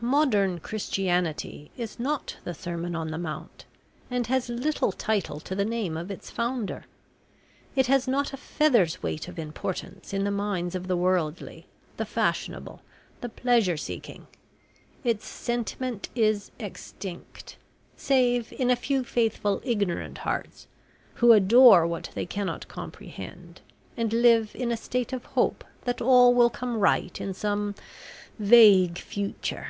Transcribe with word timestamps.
Modern 0.00 0.60
Christianity 0.60 1.70
is 1.78 1.98
not 1.98 2.36
the 2.44 2.52
Sermon 2.52 2.94
on 2.94 3.10
the 3.10 3.16
Mount, 3.16 3.64
and 4.10 4.26
has 4.26 4.50
little 4.50 4.92
title 4.92 5.40
to 5.40 5.54
the 5.54 5.64
name 5.64 5.96
of 5.96 6.10
its 6.10 6.28
founder. 6.30 6.84
It 7.74 7.86
has 7.86 8.06
not 8.06 8.34
a 8.34 8.36
feather's 8.36 9.02
weight 9.02 9.28
of 9.28 9.38
importance 9.38 10.12
in 10.12 10.24
the 10.24 10.30
minds 10.30 10.74
of 10.74 10.88
the 10.88 10.96
worldly, 10.96 11.64
the 11.96 12.04
fashionable, 12.04 12.82
the 13.22 13.30
pleasure 13.30 13.78
seeking; 13.78 14.26
its 15.04 15.26
sentiment 15.26 16.10
is 16.14 16.50
extinct, 16.58 17.56
save 17.96 18.52
in 18.52 18.70
a 18.70 18.76
few 18.76 19.04
faithful 19.04 19.62
ignorant 19.64 20.18
hearts, 20.18 20.66
who 21.14 21.32
adore 21.32 21.86
what 21.86 22.10
they 22.14 22.26
cannot 22.26 22.68
comprehend, 22.68 23.62
and 23.96 24.12
live 24.12 24.50
in 24.54 24.70
a 24.70 24.76
state 24.76 25.14
of 25.14 25.24
hope 25.24 25.64
that 25.84 26.02
all 26.02 26.34
will 26.34 26.50
come 26.50 26.78
right 26.78 27.18
in 27.22 27.32
some 27.32 27.74
vague 28.38 28.98
future." 28.98 29.68